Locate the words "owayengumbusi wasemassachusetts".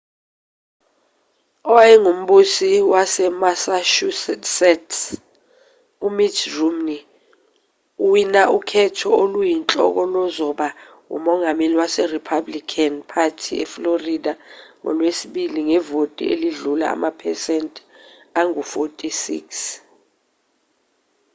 1.69-4.99